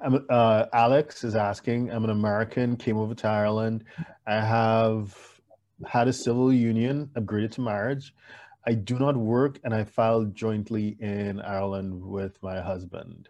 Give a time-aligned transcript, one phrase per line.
[0.00, 3.84] Uh, Alex is asking, I'm an American, came over to Ireland.
[4.26, 5.16] I have
[5.86, 8.14] had a civil union, upgraded to marriage.
[8.66, 13.28] I do not work and I filed jointly in Ireland with my husband.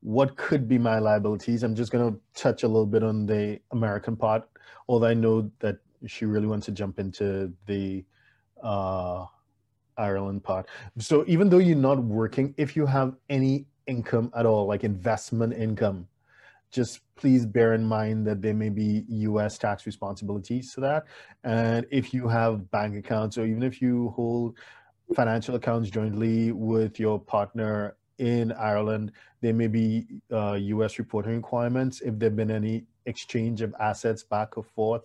[0.00, 1.62] What could be my liabilities?
[1.62, 4.48] I'm just going to touch a little bit on the American part,
[4.88, 5.76] although I know that
[6.06, 8.04] she really wants to jump into the
[8.62, 9.26] uh,
[9.96, 10.68] Ireland part.
[10.98, 15.52] So even though you're not working, if you have any income at all, like investment
[15.52, 16.06] income,
[16.70, 21.04] just please bear in mind that there may be US tax responsibilities to that.
[21.44, 24.56] And if you have bank accounts or even if you hold
[25.14, 32.00] financial accounts jointly with your partner in Ireland, there may be uh, US reporting requirements.
[32.00, 35.02] If there have been any exchange of assets back or forth,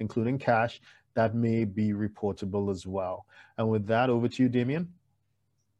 [0.00, 0.80] including cash,
[1.14, 3.26] that may be reportable as well.
[3.58, 4.92] And with that, over to you, Damien.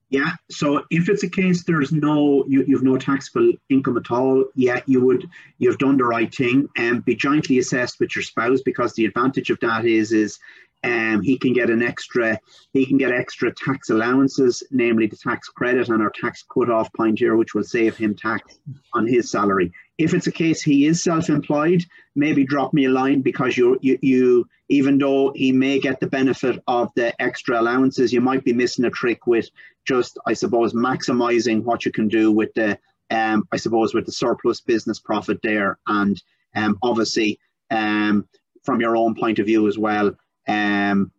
[0.08, 4.44] Yeah, so if it's a case there's no you, you've no taxable income at all,
[4.54, 8.60] yeah, you would you've done the right thing and be jointly assessed with your spouse
[8.62, 10.38] because the advantage of that is is
[10.84, 12.38] um, he can get an extra
[12.72, 17.18] he can get extra tax allowances, namely the tax credit and our tax cut-off point
[17.18, 18.60] here, which will save him tax
[18.94, 19.72] on his salary.
[19.98, 24.46] If it's a case he is self-employed, maybe drop me a line because you you
[24.68, 28.84] even though he may get the benefit of the extra allowances, you might be missing
[28.84, 29.48] a trick with
[29.86, 32.78] just I suppose maximizing what you can do with the
[33.10, 35.78] um, I suppose with the surplus business profit there.
[35.86, 36.20] And
[36.54, 37.38] um, obviously
[37.70, 38.28] um,
[38.64, 40.16] from your own point of view as well
[40.48, 41.12] um,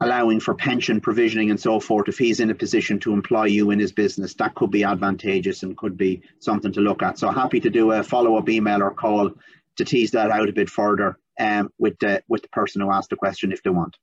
[0.00, 3.70] allowing for pension provisioning and so forth, if he's in a position to employ you
[3.70, 7.18] in his business, that could be advantageous and could be something to look at.
[7.18, 9.32] So happy to do a follow-up email or call
[9.76, 13.10] to tease that out a bit further um, with the with the person who asked
[13.10, 13.96] the question if they want.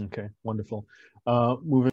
[0.00, 0.86] Okay, wonderful.
[1.26, 1.92] Uh, moving